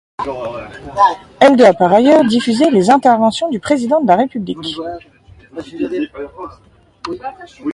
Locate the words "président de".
3.59-4.07